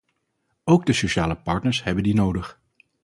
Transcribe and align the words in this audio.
Ook 0.63 0.85
de 0.85 0.93
sociale 0.93 1.35
partners 1.35 1.83
hebben 1.83 2.03
die 2.03 2.13
nodig. 2.15 2.59